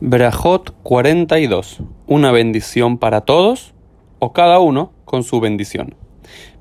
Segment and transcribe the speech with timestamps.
[0.00, 1.80] Brajot 42.
[2.06, 3.74] Una bendición para todos
[4.20, 5.96] o cada uno con su bendición.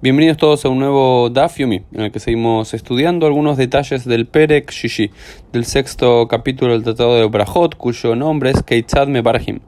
[0.02, 4.26] Bienvenidos todos a un nuevo Daf Yomi, en el que seguimos estudiando algunos detalles del
[4.26, 5.12] Perek Shishi,
[5.54, 9.60] del sexto capítulo del Tratado de Brajot, cuyo nombre es Keitzad Mebarhim.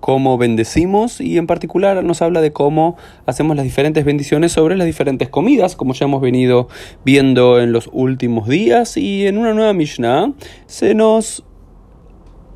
[0.00, 4.86] Cómo bendecimos y en particular nos habla de cómo hacemos las diferentes bendiciones sobre las
[4.86, 6.68] diferentes comidas, como ya hemos venido
[7.06, 8.98] viendo en los últimos días.
[8.98, 10.34] Y en una nueva Mishnah
[10.66, 11.42] se nos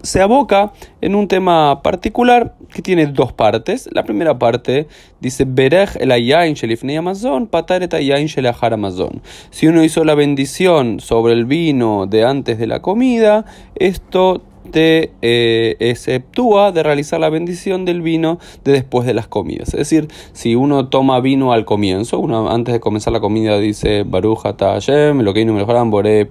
[0.09, 3.89] se aboca en un tema particular que tiene dos partes.
[3.93, 4.89] La primera parte
[5.21, 9.23] dice Berej el ayain shelifnei Amazon, pataret ayain shelachar Amazon.
[9.51, 13.45] Si uno hizo la bendición sobre el vino de antes de la comida,
[13.77, 14.43] esto
[14.75, 19.69] eh, exceptúa de realizar la bendición del vino de después de las comidas.
[19.69, 24.05] Es decir, si uno toma vino al comienzo, uno antes de comenzar la comida dice
[24.05, 26.29] Baruch Hashem, lo que mejoran Boré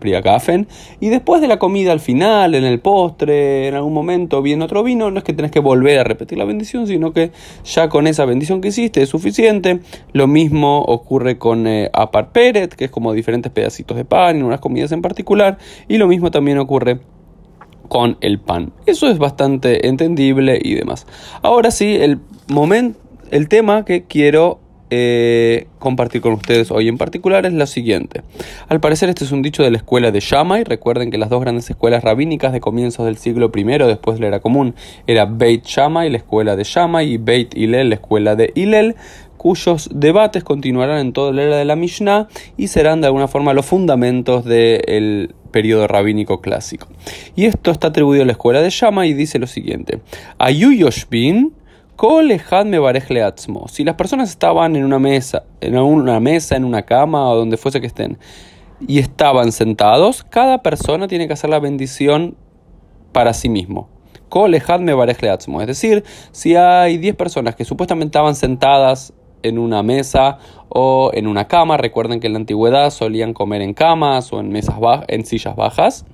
[1.00, 4.84] y después de la comida al final, en el postre, en algún momento viene otro
[4.84, 7.32] vino, no es que tenés que volver a repetir la bendición, sino que
[7.64, 9.80] ya con esa bendición que hiciste es suficiente.
[10.14, 14.44] Lo mismo ocurre con eh, Apar Peret, que es como diferentes pedacitos de pan en
[14.44, 15.58] unas comidas en particular,
[15.88, 17.00] y lo mismo también ocurre
[17.88, 18.72] con el pan.
[18.86, 21.08] Eso es bastante entendible y demás.
[21.42, 23.00] Ahora sí, el momento,
[23.32, 28.22] el tema que quiero eh, compartir con ustedes hoy en particular es lo siguiente.
[28.70, 30.64] Al parecer este es un dicho de la escuela de Shammai.
[30.64, 34.28] Recuerden que las dos grandes escuelas rabínicas de comienzos del siglo I, después de la
[34.28, 38.52] era común, era Beit Shammai, la escuela de Shammai, y Beit Hillel, la escuela de
[38.56, 38.96] Hillel
[39.38, 43.54] cuyos debates continuarán en toda la era de la Mishnah y serán de alguna forma
[43.54, 46.88] los fundamentos del periodo rabínico clásico.
[47.36, 50.02] Y esto está atribuido a la escuela de Shama y dice lo siguiente:
[50.38, 51.54] Ayuyoshbin.
[53.70, 57.58] Si las personas estaban en una mesa, en una mesa, en una cama o donde
[57.58, 58.20] fuese que estén,
[58.88, 62.36] y estaban sentados, cada persona tiene que hacer la bendición
[63.14, 63.90] para sí mismo.
[64.32, 69.12] Es decir, si hay 10 personas que supuestamente estaban sentadas
[69.44, 71.78] en una mesa o en una cama.
[71.78, 74.76] Recuerden que en la antigüedad solían comer en camas o en, mesas
[75.08, 76.06] en sillas bajas.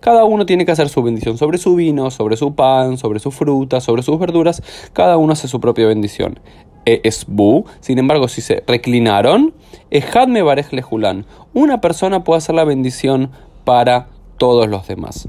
[0.00, 3.30] Cada uno tiene que hacer su bendición sobre su vino, sobre su pan, sobre su
[3.30, 4.62] fruta, sobre sus verduras.
[4.92, 6.40] Cada uno hace su propia bendición.
[6.84, 7.64] E es bu.
[7.80, 9.54] Sin embargo, si se reclinaron,
[9.90, 11.26] ejadme barej lejulán.
[11.54, 13.30] Una persona puede hacer la bendición
[13.64, 14.08] para
[14.38, 15.28] todos los demás.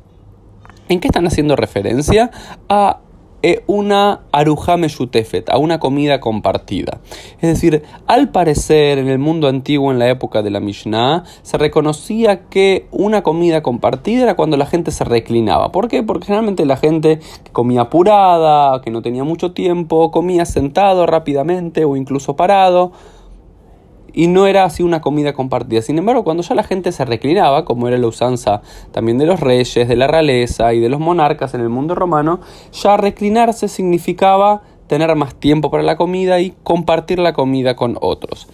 [0.89, 2.31] ¿En qué están haciendo referencia?
[2.67, 2.99] A
[3.67, 6.99] una arujame yutefet, a una comida compartida.
[7.41, 11.57] Es decir, al parecer en el mundo antiguo, en la época de la Mishnah, se
[11.57, 15.71] reconocía que una comida compartida era cuando la gente se reclinaba.
[15.71, 16.03] ¿Por qué?
[16.03, 17.19] Porque generalmente la gente
[17.51, 22.91] comía apurada, que no tenía mucho tiempo, comía sentado rápidamente o incluso parado
[24.13, 25.81] y no era así una comida compartida.
[25.81, 29.39] Sin embargo, cuando ya la gente se reclinaba, como era la usanza también de los
[29.39, 32.39] reyes, de la realeza y de los monarcas en el mundo romano,
[32.71, 38.47] ya reclinarse significaba tener más tiempo para la comida y compartir la comida con otros.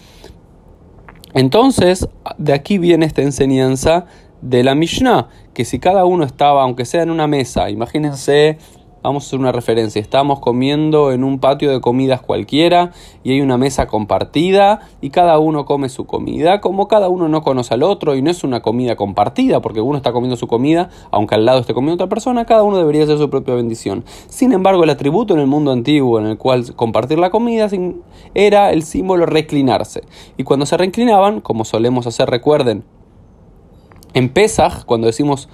[1.34, 4.06] Entonces, de aquí viene esta enseñanza
[4.42, 8.58] de la Mishnah, que si cada uno estaba, aunque sea en una mesa, imagínense
[9.02, 10.02] Vamos a hacer una referencia.
[10.02, 12.92] Estamos comiendo en un patio de comidas cualquiera
[13.24, 16.60] y hay una mesa compartida y cada uno come su comida.
[16.60, 19.96] Como cada uno no conoce al otro y no es una comida compartida porque uno
[19.96, 23.18] está comiendo su comida, aunque al lado esté comiendo otra persona, cada uno debería hacer
[23.18, 24.04] su propia bendición.
[24.28, 27.70] Sin embargo, el atributo en el mundo antiguo en el cual compartir la comida
[28.34, 30.04] era el símbolo reclinarse.
[30.36, 32.84] Y cuando se reclinaban, como solemos hacer, recuerden,
[34.14, 35.48] en Pesach, cuando decimos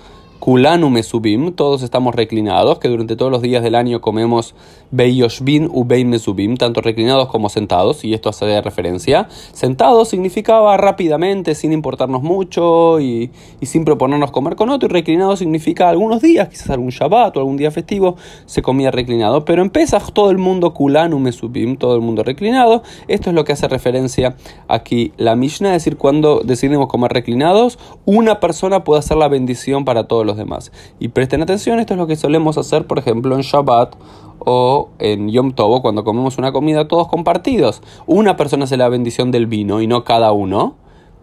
[0.45, 4.53] Kulanu Mesubim, todos estamos reclinados, que durante todos los días del año comemos
[4.91, 9.27] Beyoshbin u Bein Mesubim, tanto reclinados como sentados, y esto hace referencia.
[9.53, 13.31] Sentados significaba rápidamente, sin importarnos mucho y,
[13.63, 17.57] sin proponernos comer con otro, y reclinado significa algunos días, quizás algún Shabbat o algún
[17.57, 19.45] día festivo, se comía reclinado.
[19.45, 19.71] Pero en
[20.13, 22.83] todo el mundo Kulanu Mesubim, todo el mundo reclinado.
[23.07, 24.35] Esto es lo que hace referencia
[24.67, 29.85] aquí la Mishnah, es decir, cuando decidimos comer reclinados, una persona puede hacer la bendición
[29.85, 30.71] para todos los demás.
[30.99, 33.95] Y presten atención, esto es lo que solemos hacer, por ejemplo, en Shabbat
[34.39, 37.81] o en Yom Tov, cuando comemos una comida todos compartidos.
[38.05, 40.75] Una persona hace la bendición del vino y no cada uno,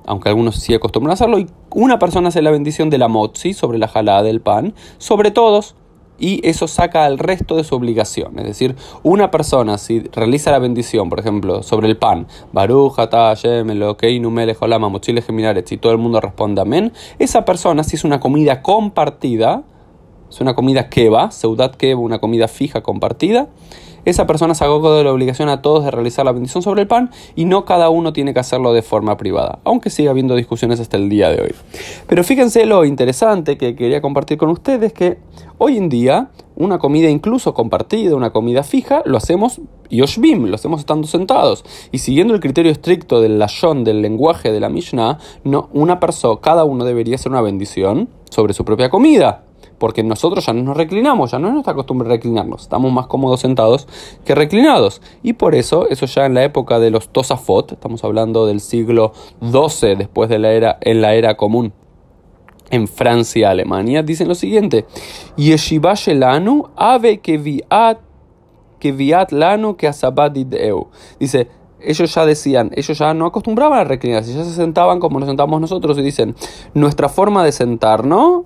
[0.07, 3.53] aunque algunos sí acostumbran a hacerlo, y una persona hace la bendición de la motzi
[3.53, 5.75] sobre la jalada del pan, sobre todos,
[6.23, 8.39] y eso saca al resto de su obligación.
[8.39, 12.95] Es decir, una persona si realiza la bendición, por ejemplo, sobre el pan, Baruch,
[15.71, 19.65] y todo el mundo responde amén, esa persona si es una comida compartida,
[20.31, 23.49] es una comida keva, seudat keva, una comida fija compartida,
[24.05, 26.89] esa persona se hago de la obligación a todos de realizar la bendición sobre el
[26.89, 30.81] pan y no cada uno tiene que hacerlo de forma privada, aunque siga habiendo discusiones
[30.81, 31.55] hasta el día de hoy.
[32.07, 35.19] Pero fíjense lo interesante que quería compartir con ustedes, que
[35.59, 39.61] hoy en día una comida incluso compartida, una comida fija, lo hacemos
[39.91, 41.65] yoshbim, lo hacemos estando sentados.
[41.93, 46.41] Y siguiendo el criterio estricto del lashon, del lenguaje de la Mishnah, no, una persona,
[46.41, 49.45] cada uno debería hacer una bendición sobre su propia comida
[49.83, 53.41] porque nosotros ya no nos reclinamos, ya no es nuestra costumbre reclinarnos, estamos más cómodos
[53.41, 53.89] sentados
[54.25, 55.03] que reclinados.
[55.25, 59.13] Y por eso, eso ya en la época de los Tosafot, estamos hablando del siglo
[59.41, 61.73] XII después de la era, en la era común
[62.71, 64.87] en Francia, Alemania, dicen lo siguiente:
[65.37, 67.99] Yeshiva shelanu ave keviat
[68.79, 69.91] keviat lanu que
[71.19, 71.49] Dice,
[71.81, 75.61] ellos ya decían, ellos ya no acostumbraban a reclinarse, ya se sentaban como nos sentamos
[75.61, 76.37] nosotros y dicen,
[76.73, 78.45] nuestra forma de sentarnos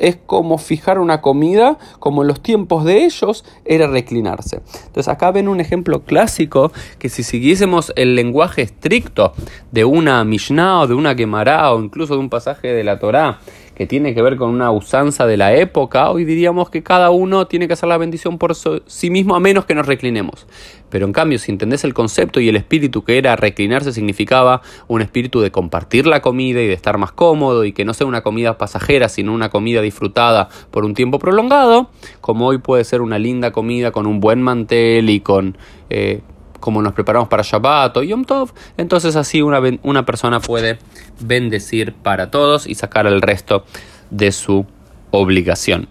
[0.00, 4.62] es como fijar una comida, como en los tiempos de ellos era reclinarse.
[4.86, 9.32] Entonces acá ven un ejemplo clásico que si siguiésemos el lenguaje estricto
[9.70, 13.38] de una Mishnah o de una Gemara o incluso de un pasaje de la Torá,
[13.74, 17.46] que tiene que ver con una usanza de la época, hoy diríamos que cada uno
[17.46, 20.46] tiene que hacer la bendición por sí mismo a menos que nos reclinemos.
[20.90, 25.02] Pero en cambio, si entendés el concepto y el espíritu que era reclinarse significaba un
[25.02, 28.22] espíritu de compartir la comida y de estar más cómodo y que no sea una
[28.22, 31.90] comida pasajera, sino una comida disfrutada por un tiempo prolongado,
[32.20, 35.56] como hoy puede ser una linda comida con un buen mantel y con...
[35.88, 36.20] Eh,
[36.60, 40.78] como nos preparamos para Shabbat o Yom Tov, entonces así una, una persona puede
[41.20, 43.64] bendecir para todos y sacar el resto
[44.10, 44.66] de su
[45.10, 45.88] obligación.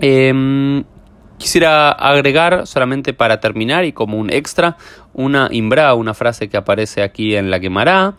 [0.00, 0.84] Em,
[1.38, 4.76] quisiera agregar solamente para terminar y como un extra
[5.12, 8.14] una imbra, una frase que aparece aquí en la Gemara,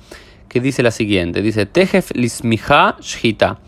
[0.50, 3.60] que dice la siguiente, dice Tejef lismiha shita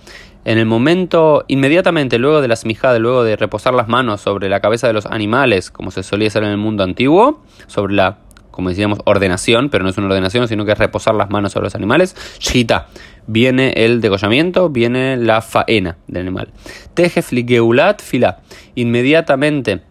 [0.43, 4.59] en el momento, inmediatamente luego de la smijada, luego de reposar las manos sobre la
[4.59, 8.17] cabeza de los animales, como se solía hacer en el mundo antiguo, sobre la,
[8.49, 11.65] como decíamos, ordenación, pero no es una ordenación, sino que es reposar las manos sobre
[11.65, 12.87] los animales, shita,
[13.27, 16.49] viene el degollamiento, viene la faena del animal.
[16.95, 18.39] Tejefligeulat fila,
[18.75, 19.81] inmediatamente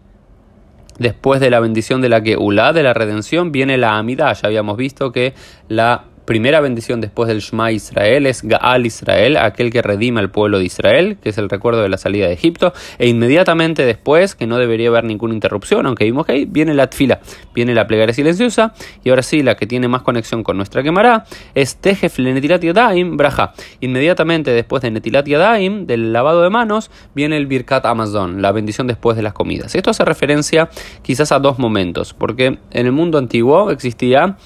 [0.99, 4.31] después de la bendición de la Geulat, de la redención, viene la amida.
[4.33, 5.33] Ya habíamos visto que
[5.67, 10.59] la primera bendición después del Shema Israel es Gaal Israel, aquel que redima al pueblo
[10.59, 14.47] de Israel, que es el recuerdo de la salida de Egipto, e inmediatamente después, que
[14.47, 17.19] no debería haber ninguna interrupción, aunque vimos que ahí viene la tfila,
[17.53, 18.73] viene la plegaria silenciosa,
[19.03, 23.17] y ahora sí, la que tiene más conexión con nuestra quemará es Tejef Netilat Yadaim
[23.17, 23.51] Braja.
[23.81, 28.87] Inmediatamente después de Netilat Yadaim, del lavado de manos, viene el Birkat Amazon, la bendición
[28.87, 29.75] después de las comidas.
[29.75, 30.69] Esto hace referencia
[31.01, 34.37] quizás a dos momentos, porque en el mundo antiguo existía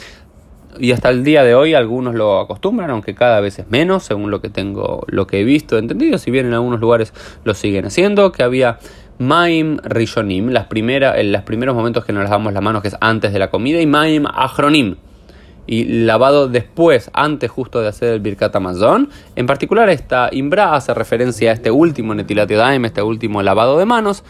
[0.80, 4.32] y hasta el día de hoy algunos lo acostumbran, aunque cada vez es menos, según
[4.32, 7.14] lo que tengo, lo que he visto, entendido, si bien en algunos lugares
[7.44, 8.80] lo siguen haciendo, que había
[9.18, 12.98] Maim Rishonim, las primera, en los primeros momentos que nos lavamos las manos, que es
[13.00, 14.96] antes de la comida, y Maim Achronim,
[15.68, 19.10] y lavado después, antes justo de hacer el Birkat Amazon.
[19.36, 23.86] En particular, esta Imbra hace referencia a este último Netilat Daim, este último lavado de
[23.86, 24.24] manos,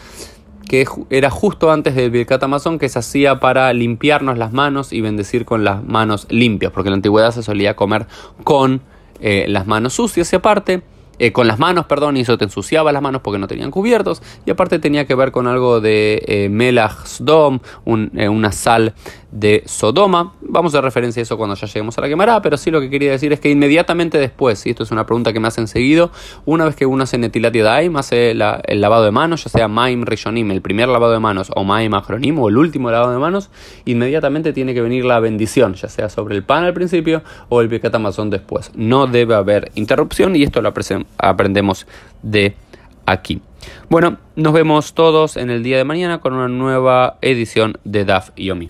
[0.68, 2.44] que era justo antes del Birkat
[2.80, 6.92] que se hacía para limpiarnos las manos y bendecir con las manos limpias, porque en
[6.92, 8.08] la antigüedad se solía comer
[8.44, 8.82] con
[9.22, 10.32] eh, las manos sucias.
[10.34, 10.82] Y aparte
[11.20, 14.22] eh, con las manos, perdón, y eso te ensuciaba las manos porque no tenían cubiertos,
[14.46, 17.60] y aparte tenía que ver con algo de eh, melach sdom,
[18.16, 18.94] eh, una sal
[19.32, 20.34] de Sodoma.
[20.42, 22.90] Vamos a referencia a eso cuando ya lleguemos a la quemará, pero sí lo que
[22.90, 26.12] quería decir es que inmediatamente después, y esto es una pregunta que me hacen seguido,
[26.46, 30.06] una vez que uno hace netilat yadaim, hace el lavado de manos, ya sea maim
[30.06, 33.50] rishonim, el primer lavado de manos, o maim achronim, o el último lavado de manos,
[33.84, 37.68] inmediatamente tiene que venir la bendición, ya sea sobre el pan al principio o el
[37.68, 38.72] birkat después.
[38.76, 40.70] No debe haber interrupción y esto lo
[41.18, 41.88] aprendemos
[42.22, 42.56] de
[43.06, 43.42] aquí.
[43.90, 48.32] Bueno, nos vemos todos en el día de mañana con una nueva edición de DAF
[48.36, 48.70] Yomi.